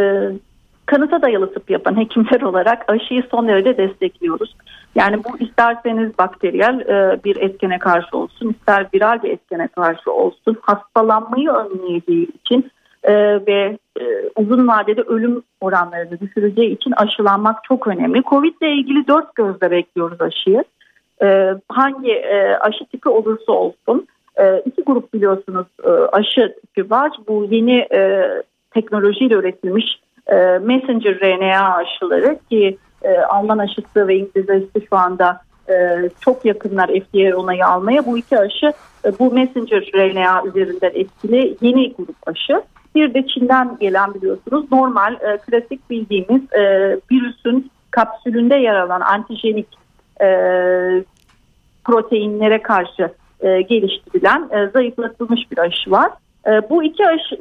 kanıta 0.85 1.21
dayalı 1.21 1.53
tıp 1.53 1.69
yapan 1.69 1.97
hekimler 1.97 2.41
olarak 2.41 2.85
aşıyı 2.87 3.23
son 3.31 3.47
derece 3.47 3.77
destekliyoruz. 3.77 4.55
Yani 4.97 5.23
bu 5.23 5.37
isterseniz 5.37 6.17
bakteriyel 6.17 6.79
e, 6.79 7.23
bir 7.23 7.35
etkene 7.35 7.79
karşı 7.79 8.17
olsun, 8.17 8.49
ister 8.49 8.87
viral 8.93 9.23
bir 9.23 9.29
etkene 9.29 9.67
karşı 9.67 10.11
olsun, 10.11 10.57
hastalanmayı 10.61 11.49
önleyeceği 11.49 12.27
için 12.27 12.71
e, 13.03 13.13
ve 13.47 13.77
e, 13.99 14.03
uzun 14.35 14.67
vadede 14.67 15.01
ölüm 15.01 15.43
oranlarını 15.61 16.19
düşüreceği 16.19 16.75
için 16.75 16.91
aşılanmak 16.91 17.63
çok 17.63 17.87
önemli. 17.87 18.23
Covid 18.23 18.53
ile 18.61 18.71
ilgili 18.71 19.07
dört 19.07 19.35
gözle 19.35 19.71
bekliyoruz 19.71 20.21
aşıyı. 20.21 20.63
Hangi 21.69 22.25
aşı 22.59 22.85
tipi 22.85 23.09
olursa 23.09 23.51
olsun, 23.51 24.07
iki 24.65 24.83
grup 24.83 25.13
biliyorsunuz 25.13 25.67
aşı 26.11 26.55
tipi 26.61 26.89
var. 26.89 27.11
Bu 27.27 27.47
yeni 27.49 27.87
teknolojiyle 28.71 29.35
üretilmiş 29.35 29.85
messenger 30.61 31.19
RNA 31.19 31.75
aşıları 31.75 32.39
ki 32.49 32.77
e, 33.03 33.17
Alman 33.17 33.57
aşısı 33.57 34.07
ve 34.07 34.15
İngiliz 34.15 34.49
aşısı 34.49 34.81
şu 34.89 34.95
anda 34.95 35.41
e, 35.69 35.73
çok 36.21 36.45
yakınlar 36.45 36.87
FDA 36.87 37.37
onayı 37.37 37.65
almaya. 37.65 38.05
Bu 38.05 38.17
iki 38.17 38.39
aşı 38.39 38.73
e, 39.05 39.19
bu 39.19 39.31
messenger 39.31 39.91
RNA 39.95 40.43
üzerinden 40.45 40.91
etkili 40.93 41.57
yeni 41.61 41.93
grup 41.93 42.15
aşı. 42.27 42.61
Bir 42.95 43.13
de 43.13 43.27
Çin'den 43.27 43.77
gelen 43.79 44.13
biliyorsunuz 44.13 44.71
normal 44.71 45.13
e, 45.13 45.37
klasik 45.37 45.89
bildiğimiz 45.89 46.53
e, 46.53 46.63
virüsün 47.11 47.71
kapsülünde 47.91 48.55
yer 48.55 48.75
alan 48.75 49.01
antijenik 49.01 49.67
e, 50.21 50.27
proteinlere 51.85 52.61
karşı 52.61 53.11
e, 53.39 53.61
geliştirilen 53.61 54.49
e, 54.51 54.67
zayıflatılmış 54.67 55.51
bir 55.51 55.57
aşı 55.57 55.91
var. 55.91 56.11
E, 56.47 56.69
bu 56.69 56.83
iki 56.83 57.07
aşı 57.07 57.37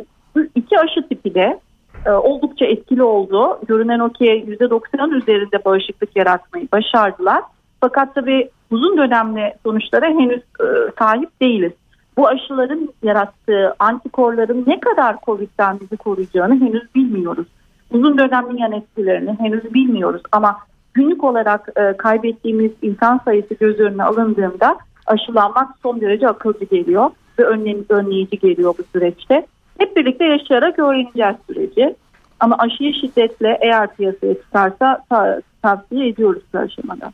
iki 0.54 0.78
aşı 0.80 1.08
tipi 1.08 1.34
de 1.34 1.60
e, 2.06 2.10
oldukça 2.10 2.64
etkili 2.64 3.02
oldu. 3.02 3.58
Görünen 3.68 3.98
o 3.98 4.08
ki 4.08 4.24
%90'ın 4.24 5.10
üzerinde 5.10 5.64
bağışıklık 5.64 6.16
yaratmayı 6.16 6.68
başardılar. 6.72 7.42
Fakat 7.80 8.14
tabii 8.14 8.50
uzun 8.70 8.98
dönemli 8.98 9.54
sonuçlara 9.62 10.06
henüz 10.06 10.40
e, 10.40 10.66
sahip 10.98 11.40
değiliz. 11.40 11.72
Bu 12.16 12.28
aşıların 12.28 12.88
yarattığı 13.02 13.74
antikorların 13.78 14.64
ne 14.66 14.80
kadar 14.80 15.16
COVID'den 15.26 15.80
bizi 15.80 15.96
koruyacağını 15.96 16.54
henüz 16.54 16.94
bilmiyoruz. 16.94 17.46
Uzun 17.90 18.18
dönemli 18.18 18.60
yan 18.60 18.72
etkilerini 18.72 19.36
henüz 19.40 19.74
bilmiyoruz 19.74 20.22
ama 20.32 20.56
günlük 20.94 21.24
olarak 21.24 21.68
e, 21.76 21.96
kaybettiğimiz 21.96 22.72
insan 22.82 23.20
sayısı 23.24 23.54
göz 23.54 23.80
önüne 23.80 24.04
alındığında 24.04 24.78
aşılanmak 25.06 25.68
son 25.82 26.00
derece 26.00 26.28
akılcı 26.28 26.64
geliyor 26.64 27.10
ve 27.38 27.44
önleyici 27.88 28.38
geliyor 28.38 28.74
bu 28.78 28.82
süreçte. 28.92 29.46
Hep 29.78 29.96
birlikte 29.96 30.24
yaşayarak 30.24 30.78
öğreneceğiz 30.78 31.36
süreci. 31.46 31.94
Ama 32.40 32.58
aşıyı 32.58 32.94
şiddetle 32.94 33.58
eğer 33.60 33.94
piyasaya 33.94 34.34
çıkarsa 34.34 35.04
ta, 35.08 35.40
tavsiye 35.62 36.08
ediyoruz 36.08 36.42
bu 36.54 36.58
aşamada. 36.58 37.12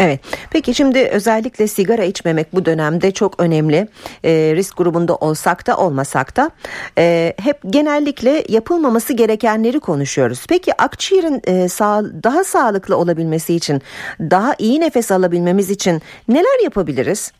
Evet. 0.00 0.20
Peki 0.50 0.74
şimdi 0.74 0.98
özellikle 0.98 1.66
sigara 1.66 2.04
içmemek 2.04 2.54
bu 2.54 2.64
dönemde 2.64 3.10
çok 3.10 3.40
önemli. 3.40 3.88
E, 4.24 4.30
risk 4.56 4.76
grubunda 4.76 5.16
olsak 5.16 5.66
da 5.66 5.76
olmasak 5.76 6.36
da 6.36 6.50
e, 6.98 7.34
hep 7.42 7.60
genellikle 7.70 8.44
yapılmaması 8.48 9.12
gerekenleri 9.12 9.80
konuşuyoruz. 9.80 10.46
Peki 10.48 10.82
akciğerin 10.82 11.40
e, 11.44 11.68
sağ, 11.68 12.02
daha 12.04 12.44
sağlıklı 12.44 12.96
olabilmesi 12.96 13.54
için, 13.54 13.82
daha 14.20 14.54
iyi 14.58 14.80
nefes 14.80 15.12
alabilmemiz 15.12 15.70
için 15.70 16.02
neler 16.28 16.64
yapabiliriz? 16.64 17.32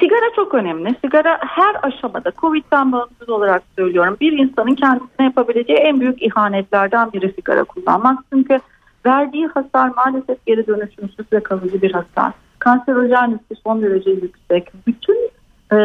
Sigara 0.00 0.34
çok 0.36 0.54
önemli. 0.54 0.94
Sigara 1.04 1.38
her 1.40 1.76
aşamada 1.82 2.32
Covid'den 2.38 2.92
bağımsız 2.92 3.28
olarak 3.28 3.62
söylüyorum. 3.76 4.16
Bir 4.20 4.32
insanın 4.32 4.74
kendisine 4.74 5.26
yapabileceği 5.26 5.78
en 5.78 6.00
büyük 6.00 6.22
ihanetlerden 6.22 7.12
biri 7.12 7.32
sigara 7.32 7.64
kullanmak. 7.64 8.18
Çünkü 8.32 8.58
verdiği 9.06 9.46
hasar 9.46 9.90
maalesef 9.96 10.46
geri 10.46 10.66
dönüşümsüz 10.66 11.32
ve 11.32 11.42
kalıcı 11.42 11.82
bir 11.82 11.92
hasar. 11.92 12.32
Kanserojen 12.58 13.32
riski 13.32 13.62
son 13.64 13.82
derece 13.82 14.10
yüksek. 14.10 14.72
Bütün 14.86 15.30
e, 15.72 15.76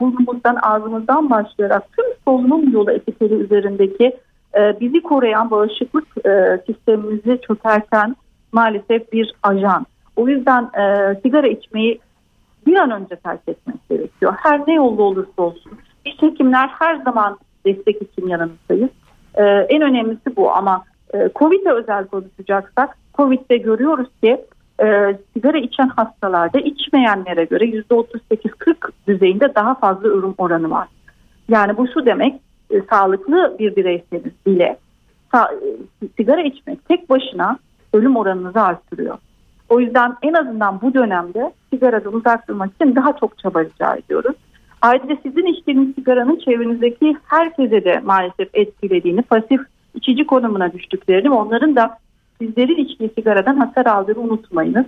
burnumuzdan 0.00 0.58
ağzımızdan 0.62 1.30
başlayarak 1.30 1.82
tüm 1.96 2.04
solunum 2.24 2.72
yolu 2.72 2.92
epiteli 2.92 3.34
üzerindeki 3.34 4.16
e, 4.56 4.80
bizi 4.80 5.02
koruyan 5.02 5.50
bağışıklık 5.50 6.26
e, 6.26 6.60
sistemimizi 6.66 7.40
çökerten 7.48 8.16
maalesef 8.52 9.12
bir 9.12 9.34
ajan. 9.42 9.86
O 10.16 10.28
yüzden 10.28 10.62
e, 10.62 11.14
sigara 11.22 11.46
içmeyi 11.46 12.00
bir 12.66 12.76
an 12.76 12.90
önce 12.90 13.16
terk 13.16 13.40
etmek 13.48 13.88
gerekiyor. 13.90 14.34
Her 14.36 14.60
ne 14.66 14.74
yolda 14.74 15.02
olursa 15.02 15.42
olsun. 15.42 15.72
Biz 16.06 16.14
hekimler 16.20 16.68
her 16.68 16.96
zaman 16.96 17.38
destek 17.66 18.02
için 18.02 18.28
yanınızdayız. 18.28 18.90
E, 19.34 19.44
en 19.44 19.82
önemlisi 19.82 20.36
bu 20.36 20.52
ama 20.52 20.84
e, 21.14 21.30
Covid'e 21.34 21.72
özel 21.72 22.06
konuşacaksak 22.06 22.98
Covid'de 23.14 23.56
görüyoruz 23.56 24.08
ki 24.22 24.44
e, 24.82 25.16
sigara 25.34 25.58
içen 25.58 25.88
hastalarda 25.88 26.58
içmeyenlere 26.58 27.44
göre 27.44 27.64
%38-40 27.64 28.74
düzeyinde 29.08 29.54
daha 29.54 29.74
fazla 29.74 30.08
ölüm 30.08 30.34
oranı 30.38 30.70
var. 30.70 30.88
Yani 31.48 31.76
bu 31.76 31.88
şu 31.88 32.06
demek 32.06 32.40
e, 32.70 32.82
sağlıklı 32.90 33.56
bir 33.58 33.76
bireyseniz 33.76 34.32
bile 34.46 34.76
sa- 35.32 35.54
e, 35.54 36.08
sigara 36.16 36.42
içmek 36.42 36.88
tek 36.88 37.10
başına 37.10 37.58
ölüm 37.92 38.16
oranınızı 38.16 38.60
arttırıyor. 38.60 39.18
O 39.74 39.80
yüzden 39.80 40.16
en 40.22 40.32
azından 40.32 40.80
bu 40.80 40.94
dönemde 40.94 41.52
sigaradan 41.72 42.14
uzak 42.14 42.48
durmak 42.48 42.70
için 42.74 42.96
daha 42.96 43.16
çok 43.16 43.38
çaba 43.38 43.64
rica 43.64 43.94
ediyoruz. 43.96 44.36
Ayrıca 44.82 45.16
sizin 45.22 45.46
içtiğiniz 45.46 45.94
sigaranın 45.94 46.38
çevrenizdeki 46.44 47.16
herkese 47.26 47.84
de 47.84 48.00
maalesef 48.04 48.48
etkilediğini, 48.54 49.22
pasif 49.22 49.60
içici 49.94 50.26
konumuna 50.26 50.72
düştüklerini 50.72 51.30
onların 51.30 51.76
da 51.76 51.98
sizlerin 52.40 52.84
içtiği 52.84 53.10
sigaradan 53.14 53.56
hasar 53.56 53.86
aldığını 53.86 54.20
unutmayınız. 54.20 54.86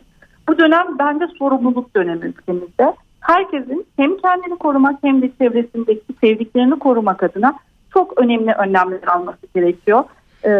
Bu 0.49 0.59
dönem 0.59 0.87
bence 0.99 1.27
sorumluluk 1.39 1.97
dönemi 1.97 2.27
ülkemizde. 2.27 2.95
Herkesin 3.21 3.87
hem 3.97 4.17
kendini 4.17 4.57
korumak 4.59 4.99
hem 5.03 5.23
de 5.23 5.31
çevresindeki 5.39 6.13
sevdiklerini 6.21 6.79
korumak 6.79 7.23
adına 7.23 7.55
çok 7.93 8.21
önemli 8.21 8.53
önlemler 8.53 9.03
alması 9.07 9.47
gerekiyor. 9.55 10.05
Ee, 10.45 10.51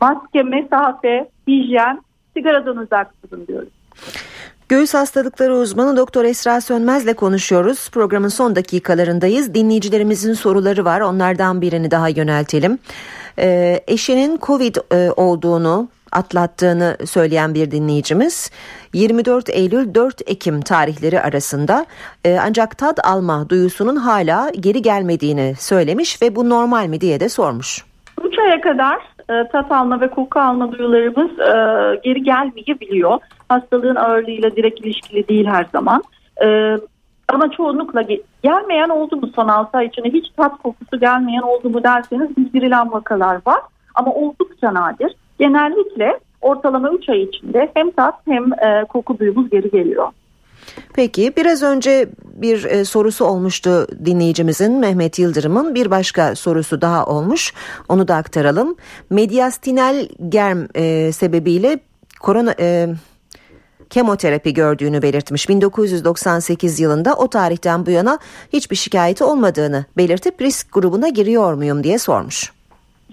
maske, 0.00 0.42
mesafe, 0.42 1.28
hijyen, 1.48 2.00
sigaradan 2.34 2.76
uzak 2.76 3.12
durun 3.22 3.46
diyoruz. 3.46 3.68
Göğüs 4.68 4.94
hastalıkları 4.94 5.54
uzmanı 5.54 5.96
Doktor 5.96 6.24
Esra 6.24 6.60
Sönmez'le 6.60 7.14
konuşuyoruz. 7.14 7.90
Programın 7.90 8.28
son 8.28 8.56
dakikalarındayız. 8.56 9.54
Dinleyicilerimizin 9.54 10.34
soruları 10.34 10.84
var. 10.84 11.00
Onlardan 11.00 11.60
birini 11.60 11.90
daha 11.90 12.08
yöneltelim. 12.08 12.78
Ee, 13.38 13.80
eşinin 13.86 14.38
Covid 14.42 14.76
e, 14.92 15.10
olduğunu 15.10 15.88
atlattığını 16.12 16.96
söyleyen 17.04 17.54
bir 17.54 17.70
dinleyicimiz 17.70 18.50
24 18.92 19.50
Eylül 19.50 19.94
4 19.94 20.30
Ekim 20.30 20.60
tarihleri 20.60 21.20
arasında 21.20 21.86
e, 22.24 22.38
ancak 22.40 22.78
tad 22.78 22.98
alma 23.04 23.48
duyusunun 23.48 23.96
hala 23.96 24.50
geri 24.60 24.82
gelmediğini 24.82 25.54
söylemiş 25.58 26.22
ve 26.22 26.36
bu 26.36 26.48
normal 26.48 26.86
mi 26.86 27.00
diye 27.00 27.20
de 27.20 27.28
sormuş. 27.28 27.84
3 28.34 28.38
aya 28.38 28.60
kadar 28.60 28.98
e, 29.30 29.48
tat 29.48 29.72
alma 29.72 30.00
ve 30.00 30.08
koku 30.10 30.40
alma 30.40 30.72
duyularımız 30.72 31.30
e, 31.30 31.54
geri 32.04 32.22
gelmeyebiliyor. 32.22 33.18
Hastalığın 33.48 33.96
ağırlığıyla 33.96 34.56
direkt 34.56 34.80
ilişkili 34.80 35.28
değil 35.28 35.46
her 35.46 35.66
zaman. 35.72 36.02
E, 36.44 36.78
ama 37.28 37.50
çoğunlukla 37.50 38.02
gelmeyen 38.42 38.88
oldu 38.88 39.16
mu 39.16 39.30
son 39.34 39.48
6 39.48 39.78
ay 39.78 39.86
içinde 39.86 40.08
hiç 40.08 40.30
tat 40.36 40.62
kokusu 40.62 41.00
gelmeyen 41.00 41.42
oldu 41.42 41.70
mu 41.70 41.84
derseniz 41.84 42.36
bildirilen 42.36 42.92
vakalar 42.92 43.40
var. 43.46 43.60
Ama 43.94 44.14
oldukça 44.14 44.74
nadir. 44.74 45.16
Genellikle 45.38 46.18
ortalama 46.40 46.90
3 46.90 47.08
ay 47.08 47.22
içinde 47.22 47.70
hem 47.74 47.90
tat 47.90 48.14
hem 48.28 48.52
e, 48.52 48.84
koku 48.88 49.18
duyumuz 49.18 49.50
geri 49.50 49.70
geliyor. 49.70 50.08
Peki 50.94 51.32
biraz 51.36 51.62
önce 51.62 52.08
bir 52.24 52.64
e, 52.64 52.84
sorusu 52.84 53.24
olmuştu 53.24 53.86
dinleyicimizin 54.04 54.72
Mehmet 54.72 55.18
Yıldırım'ın 55.18 55.74
bir 55.74 55.90
başka 55.90 56.34
sorusu 56.34 56.80
daha 56.80 57.06
olmuş 57.06 57.52
onu 57.88 58.08
da 58.08 58.16
aktaralım. 58.16 58.76
Mediastinal 59.10 60.08
germ 60.28 60.66
e, 60.74 61.12
sebebiyle 61.12 61.78
korona 62.20 62.54
e, 62.60 62.88
kemoterapi 63.90 64.54
gördüğünü 64.54 65.02
belirtmiş. 65.02 65.48
1998 65.48 66.80
yılında 66.80 67.14
o 67.14 67.28
tarihten 67.28 67.86
bu 67.86 67.90
yana 67.90 68.18
hiçbir 68.52 68.76
şikayeti 68.76 69.24
olmadığını 69.24 69.84
belirtip 69.96 70.42
risk 70.42 70.72
grubuna 70.72 71.08
giriyor 71.08 71.54
muyum 71.54 71.84
diye 71.84 71.98
sormuş 71.98 72.52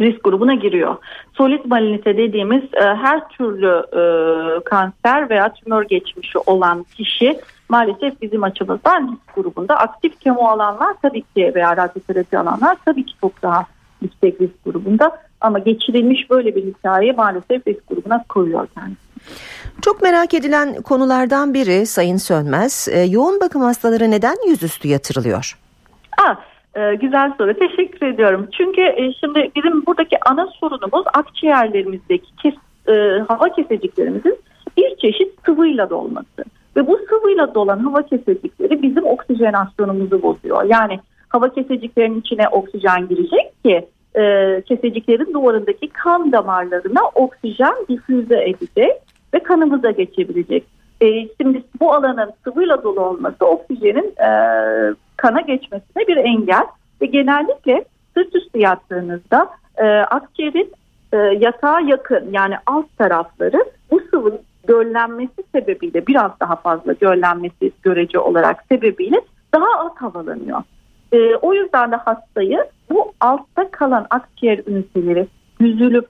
risk 0.01 0.23
grubuna 0.23 0.53
giriyor. 0.53 0.97
Solid 1.33 1.65
malinite 1.65 2.17
dediğimiz 2.17 2.63
e, 2.63 2.81
her 2.81 3.29
türlü 3.29 3.83
e, 3.93 4.03
kanser 4.63 5.29
veya 5.29 5.53
tümör 5.53 5.83
geçmişi 5.83 6.37
olan 6.37 6.85
kişi 6.97 7.39
maalesef 7.69 8.21
bizim 8.21 8.43
açımızdan 8.43 9.11
risk 9.11 9.35
grubunda. 9.35 9.77
Aktif 9.77 10.19
kemo 10.19 10.47
alanlar 10.47 10.95
tabii 11.01 11.21
ki 11.21 11.51
veya 11.55 11.77
radyoterapi 11.77 12.37
alanlar 12.37 12.77
tabii 12.85 13.05
ki 13.05 13.13
çok 13.21 13.41
daha 13.41 13.65
yüksek 14.01 14.41
risk 14.41 14.65
grubunda. 14.65 15.17
Ama 15.41 15.59
geçirilmiş 15.59 16.29
böyle 16.29 16.55
bir 16.55 16.63
hikaye 16.63 17.11
maalesef 17.11 17.67
risk 17.67 17.87
grubuna 17.87 18.23
koyuyor 18.29 18.67
kendisi. 18.67 19.11
Çok 19.81 20.01
merak 20.01 20.33
edilen 20.33 20.81
konulardan 20.81 21.53
biri 21.53 21.85
Sayın 21.85 22.17
Sönmez, 22.17 22.87
e, 22.91 22.99
yoğun 22.99 23.39
bakım 23.39 23.61
hastaları 23.61 24.11
neden 24.11 24.35
yüzüstü 24.47 24.87
yatırılıyor? 24.87 25.57
Aa, 26.21 26.35
ee, 26.75 26.95
güzel 26.95 27.33
soru. 27.37 27.53
Teşekkür 27.53 28.07
ediyorum. 28.07 28.47
Çünkü 28.57 28.81
e, 28.81 29.13
şimdi 29.13 29.51
bizim 29.55 29.85
buradaki 29.85 30.17
ana 30.25 30.47
sorunumuz 30.47 31.05
akciğerlerimizdeki 31.13 32.35
kes, 32.43 32.53
e, 32.87 32.93
hava 33.27 33.49
keseciklerimizin 33.49 34.37
bir 34.77 34.95
çeşit 34.95 35.45
sıvıyla 35.45 35.89
dolması. 35.89 36.43
Ve 36.75 36.87
bu 36.87 36.99
sıvıyla 37.09 37.55
dolan 37.55 37.79
hava 37.79 38.01
kesecikleri 38.01 38.81
bizim 38.81 39.05
oksijenasyonumuzu 39.05 40.21
bozuyor. 40.21 40.63
Yani 40.63 40.99
hava 41.29 41.49
keseciklerinin 41.49 42.19
içine 42.19 42.47
oksijen 42.47 43.07
girecek 43.07 43.63
ki 43.65 43.87
e, 44.15 44.61
keseciklerin 44.61 45.33
duvarındaki 45.33 45.87
kan 45.87 46.31
damarlarına 46.31 47.01
oksijen 47.15 47.75
difüze 47.89 48.43
edecek 48.43 48.91
ve 49.33 49.39
kanımıza 49.43 49.91
geçebilecek. 49.91 50.63
E, 51.01 51.27
şimdi 51.41 51.63
bu 51.79 51.93
alanın 51.93 52.31
sıvıyla 52.43 52.83
dolu 52.83 53.01
olması 53.01 53.45
oksijenin 53.45 54.13
e, 54.19 54.29
kana 55.21 55.41
geçmesine 55.41 56.07
bir 56.07 56.17
engel 56.17 56.65
ve 57.01 57.05
genellikle 57.05 57.85
sırt 58.13 58.35
üstü 58.35 58.59
yattığınızda 58.59 59.49
e, 59.77 59.85
akciğerin 59.87 60.71
e, 61.13 61.17
yatağa 61.17 61.79
yakın 61.79 62.29
yani 62.31 62.55
alt 62.65 62.97
tarafları 62.97 63.65
bu 63.91 63.99
sıvı 64.11 64.41
göllenmesi 64.67 65.43
sebebiyle 65.55 66.07
biraz 66.07 66.31
daha 66.39 66.55
fazla 66.55 66.93
göllenmesi 66.93 67.71
görece 67.83 68.19
olarak 68.19 68.63
sebebiyle 68.69 69.21
daha 69.53 69.85
az 69.85 69.91
havalanıyor. 69.95 70.63
E, 71.11 71.35
o 71.35 71.53
yüzden 71.53 71.91
de 71.91 71.95
hastayı 71.95 72.65
bu 72.89 73.13
altta 73.19 73.71
kalan 73.71 74.07
akciğer 74.09 74.59
üniteleri 74.67 75.27
yüzülüp 75.59 76.09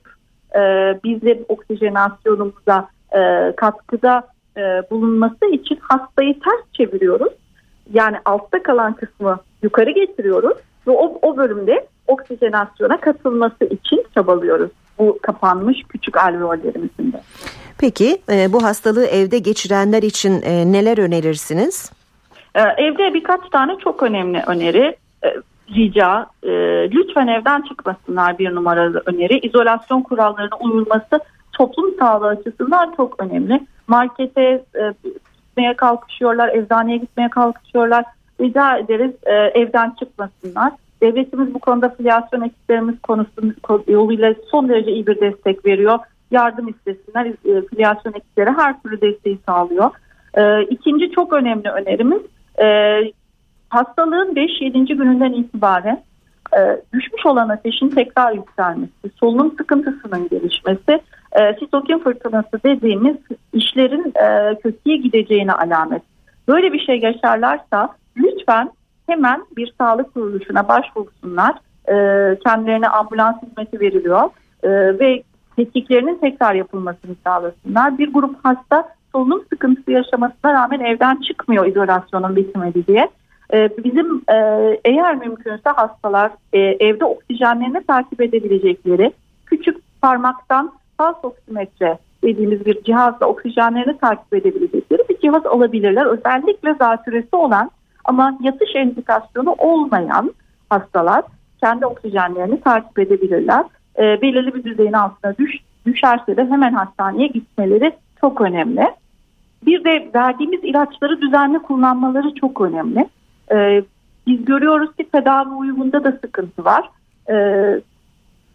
e, 0.56 0.60
bizim 1.04 1.46
oksijenasyonumuza 1.50 2.88
e, 3.16 3.54
katkıda 3.56 4.28
e, 4.58 4.62
bulunması 4.92 5.46
için 5.52 5.80
hastayı 5.82 6.40
ters 6.40 6.72
çeviriyoruz. 6.74 7.34
Yani 7.94 8.18
altta 8.26 8.64
kalan 8.64 8.94
kısmı 8.94 9.40
yukarı 9.64 9.92
getiriyoruz 9.92 10.58
ve 10.88 10.92
o, 10.92 11.20
o 11.22 11.38
bölümde 11.38 11.88
oksijenasyona 12.08 13.02
katılması 13.02 13.66
için 13.66 14.06
çabalıyoruz. 14.14 14.72
Bu 15.00 15.20
kapanmış 15.22 15.84
küçük 15.90 16.18
alveollerimizin 16.18 17.14
de. 17.14 17.22
Peki 17.78 18.22
e, 18.32 18.54
bu 18.54 18.64
hastalığı 18.64 19.06
evde 19.06 19.40
geçirenler 19.40 20.04
için 20.04 20.42
e, 20.42 20.72
neler 20.72 20.98
önerirsiniz? 20.98 21.92
E, 22.56 22.62
evde 22.62 23.14
birkaç 23.14 23.50
tane 23.52 23.78
çok 23.84 24.04
önemli 24.04 24.44
öneri 24.48 24.96
e, 25.24 25.28
rica. 25.76 26.26
E, 26.44 26.52
lütfen 26.92 27.28
evden 27.28 27.62
çıkmasınlar 27.62 28.40
bir 28.40 28.56
numaralı 28.56 29.04
öneri. 29.06 29.40
İzolasyon 29.40 30.02
kurallarına 30.02 30.56
uyulması 30.60 31.20
toplum 31.54 31.96
sağlığı 32.00 32.28
açısından 32.28 32.94
çok 32.98 33.24
önemli. 33.24 33.62
Markete 33.88 34.42
e, 34.76 34.94
gitmeye 35.52 35.76
kalkışıyorlar, 35.76 36.56
eczaneye 36.56 36.98
gitmeye 36.98 37.30
kalkışıyorlar. 37.30 38.06
Rica 38.42 38.78
ederiz 38.78 39.12
e, 39.24 39.34
evden 39.34 39.96
çıkmasınlar. 40.00 40.74
Devletimiz 41.02 41.54
bu 41.54 41.60
konuda 41.60 41.90
filyasyon 41.90 42.42
ekiplerimiz 42.42 43.02
konusunda 43.02 43.54
yoluyla 43.88 44.34
son 44.52 44.70
derece 44.70 44.92
iyi 44.92 45.08
bir 45.08 45.22
destek 45.22 45.66
veriyor. 45.66 46.00
Yardım 46.32 46.68
istesinler. 46.68 47.26
E, 47.26 47.68
filyasyon 47.68 48.14
ekipleri 48.14 48.50
her 48.50 48.82
türlü 48.82 49.02
desteği 49.02 49.40
sağlıyor. 49.46 49.92
E, 50.34 50.64
ikinci 50.64 51.12
çok 51.12 51.34
önemli 51.34 51.70
önerimiz 51.70 52.22
e, 52.62 52.66
hastalığın 53.70 54.36
5-7. 54.36 54.98
gününden 54.98 55.34
itibaren 55.34 56.04
e, 56.58 56.82
düşmüş 56.94 57.26
olan 57.26 57.50
ateşin 57.50 57.90
tekrar 57.90 58.32
yükselmesi, 58.32 58.92
solunum 59.20 59.56
sıkıntısının 59.58 60.30
gelişmesi, 60.30 61.00
e, 61.40 61.54
sitokin 61.60 62.00
fırtınası 62.00 62.64
dediğimiz 62.66 63.18
işlerin 63.54 64.14
e, 64.16 64.56
kötüye 64.56 64.98
gideceğine 64.98 65.54
alamet. 65.54 66.02
Böyle 66.48 66.74
bir 66.74 66.80
şey 66.80 67.00
yaşarlarsa 67.00 67.90
lütfen 68.18 68.72
hemen 69.08 69.46
bir 69.58 69.74
sağlık 69.78 70.14
kuruluşuna 70.14 70.68
başvursunlar. 70.68 71.56
E, 71.88 71.96
kendilerine 72.40 72.88
ambulans 72.88 73.36
hizmeti 73.42 73.80
veriliyor 73.80 74.30
e, 74.64 74.70
ve 75.00 75.24
tetkiklerinin 75.56 76.18
tekrar 76.18 76.56
yapılmasını 76.56 77.16
sağlasınlar. 77.24 77.98
Bir 77.98 78.14
grup 78.14 78.36
hasta 78.46 78.90
solunum 79.12 79.46
sıkıntısı 79.50 79.92
yaşamasına 79.92 80.54
rağmen 80.54 80.80
evden 80.80 81.16
çıkmıyor 81.16 81.66
izolasyonun 81.66 82.36
bitmedi 82.36 82.88
diye. 82.88 83.10
Bizim 83.54 84.22
e, 84.30 84.36
eğer 84.86 85.16
mümkünse 85.16 85.70
hastalar 85.70 86.32
e, 86.54 86.60
evde 86.60 87.06
oksijenlerini 87.06 87.84
takip 87.84 88.22
edebilecekleri 88.22 89.12
küçük 89.46 89.78
parmaktan 90.02 90.72
pulse 91.02 91.28
oksimetre 91.28 91.98
dediğimiz 92.24 92.66
bir 92.66 92.84
cihazla 92.84 93.26
oksijenlerini 93.26 93.98
takip 93.98 94.34
edebilecekleri 94.34 95.02
bir 95.10 95.20
cihaz 95.20 95.46
alabilirler. 95.46 96.06
Özellikle 96.06 96.74
zatürresi 96.74 97.36
olan 97.36 97.72
ama 98.06 98.38
yatış 98.42 98.76
indikasyonu 98.76 99.56
olmayan 99.58 100.34
hastalar 100.70 101.24
kendi 101.64 101.86
oksijenlerini 101.86 102.62
takip 102.62 103.00
edebilirler. 103.00 103.66
E, 103.98 104.22
belirli 104.22 104.54
bir 104.56 104.64
düzeyin 104.64 104.94
altına 104.94 105.38
düş, 105.38 105.52
düşerse 105.86 106.38
de 106.38 106.46
hemen 106.46 106.74
hastaneye 106.74 107.28
gitmeleri 107.28 107.92
çok 108.22 108.42
önemli. 108.42 108.88
Bir 109.66 109.84
de 109.84 110.10
verdiğimiz 110.16 110.64
ilaçları 110.64 111.22
düzenli 111.22 111.60
kullanmaları 111.60 112.36
çok 112.36 112.62
önemli. 112.62 113.10
E, 113.52 113.84
biz 114.28 114.46
görüyoruz 114.46 114.96
ki 114.96 115.10
tedavi 115.12 115.50
uyumunda 115.50 116.04
da 116.04 116.12
sıkıntı 116.12 116.66
var. 116.66 116.90
E, 117.30 117.36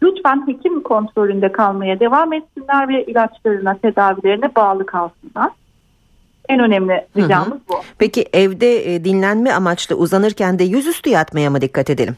lütfen 0.01 0.47
hekim 0.47 0.83
kontrolünde 0.83 1.51
kalmaya 1.51 1.99
devam 1.99 2.33
etsinler 2.33 2.89
ve 2.89 3.05
ilaçlarına, 3.05 3.77
tedavilerine 3.77 4.55
bağlı 4.55 4.85
kalsınlar. 4.85 5.51
En 6.49 6.59
önemli 6.59 7.05
ricamız 7.17 7.57
bu. 7.69 7.73
Peki 7.97 8.25
evde 8.33 8.95
e, 8.95 9.03
dinlenme 9.03 9.51
amaçlı 9.51 9.95
uzanırken 9.95 10.59
de 10.59 10.63
yüzüstü 10.63 11.09
yatmaya 11.09 11.49
mı 11.49 11.61
dikkat 11.61 11.89
edelim? 11.89 12.17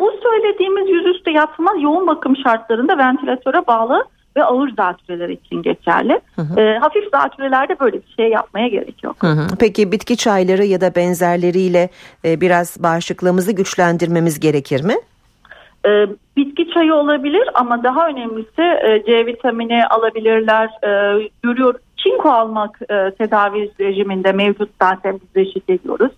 Bu 0.00 0.12
söylediğimiz 0.22 0.88
yüzüstü 0.90 1.30
yatma 1.30 1.72
yoğun 1.80 2.06
bakım 2.06 2.36
şartlarında 2.36 2.98
ventilatöre 2.98 3.66
bağlı 3.66 4.04
ve 4.36 4.44
ağır 4.44 4.70
zatüreler 4.76 5.28
için 5.28 5.62
geçerli. 5.62 6.20
Hı 6.36 6.42
hı. 6.42 6.60
E, 6.60 6.78
hafif 6.78 7.04
zatürelerde 7.12 7.80
böyle 7.80 7.96
bir 7.96 8.14
şey 8.16 8.28
yapmaya 8.28 8.68
gerek 8.68 9.04
yok. 9.04 9.16
Hı 9.18 9.26
hı. 9.26 9.46
Peki 9.58 9.92
bitki 9.92 10.16
çayları 10.16 10.64
ya 10.64 10.80
da 10.80 10.94
benzerleriyle 10.94 11.88
e, 12.24 12.40
biraz 12.40 12.82
bağışıklığımızı 12.82 13.52
güçlendirmemiz 13.52 14.40
gerekir 14.40 14.84
mi? 14.84 14.94
E, 15.86 16.06
bitki 16.36 16.70
çayı 16.70 16.94
olabilir 16.94 17.48
ama 17.54 17.82
daha 17.82 18.08
önemlisi 18.08 18.62
e, 18.62 19.02
C 19.06 19.26
vitamini 19.26 19.86
alabilirler. 19.86 20.68
E, 20.84 20.90
görüyor 21.42 21.74
çinko 21.96 22.30
almak 22.30 22.78
e, 22.82 23.10
tedavi 23.10 23.70
rejiminde 23.80 24.32
mevcut 24.32 24.70
zaten 24.82 25.14
biz 25.14 25.36
reşit 25.36 25.70
ediyoruz. 25.70 26.12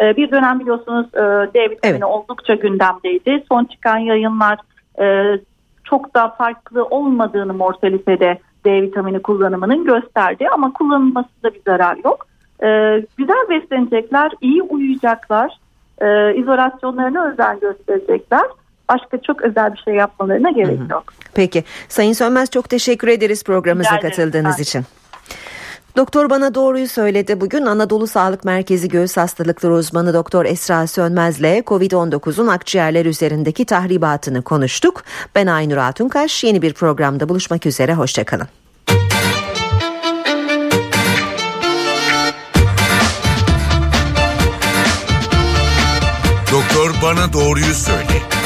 E, 0.00 0.16
bir 0.16 0.30
dönem 0.30 0.60
biliyorsunuz 0.60 1.06
e, 1.14 1.20
D 1.54 1.70
vitamini 1.70 2.04
evet. 2.04 2.04
oldukça 2.04 2.54
gündemdeydi. 2.54 3.44
Son 3.48 3.64
çıkan 3.64 3.98
yayınlar 3.98 4.58
e, 5.02 5.38
çok 5.84 6.14
da 6.14 6.28
farklı 6.28 6.84
olmadığını 6.84 7.54
mortalitede 7.54 8.38
D 8.64 8.82
vitamini 8.82 9.22
kullanımının 9.22 9.84
gösterdi 9.84 10.48
ama 10.52 10.72
kullanılmasında 10.72 11.54
bir 11.54 11.60
zarar 11.66 11.96
yok. 12.04 12.26
E, 12.62 12.68
güzel 13.16 13.48
beslenecekler, 13.48 14.32
iyi 14.40 14.62
uyuyacaklar, 14.62 15.58
e, 16.00 16.34
izolasyonlarına 16.34 17.30
özen 17.30 17.60
gösterecekler. 17.60 18.46
Başka 18.90 19.22
çok 19.26 19.42
özel 19.42 19.72
bir 19.72 19.78
şey 19.78 19.94
yapmalarına 19.94 20.50
gerek 20.50 20.78
yok. 20.90 21.04
Peki. 21.34 21.64
Sayın 21.88 22.12
Sönmez 22.12 22.50
çok 22.50 22.68
teşekkür 22.68 23.08
ederiz 23.08 23.44
programımıza 23.44 24.00
katıldığınız 24.00 24.60
için. 24.60 24.84
Doktor 25.96 26.30
bana 26.30 26.54
doğruyu 26.54 26.88
söyledi. 26.88 27.40
Bugün 27.40 27.66
Anadolu 27.66 28.06
Sağlık 28.06 28.44
Merkezi 28.44 28.88
Göğüs 28.88 29.16
Hastalıkları 29.16 29.72
uzmanı 29.72 30.14
Doktor 30.14 30.44
Esra 30.44 30.86
Sönmez'le 30.86 31.62
COVID-19'un 31.66 32.46
akciğerler 32.46 33.06
üzerindeki 33.06 33.64
tahribatını 33.64 34.42
konuştuk. 34.42 35.02
Ben 35.34 35.46
Aynur 35.46 35.76
Altunkaş. 35.76 36.44
Yeni 36.44 36.62
bir 36.62 36.74
programda 36.74 37.28
buluşmak 37.28 37.66
üzere. 37.66 37.94
Hoşçakalın. 37.94 38.46
Doktor 46.52 46.90
bana 47.02 47.32
doğruyu 47.32 47.74
söyle. 47.74 48.39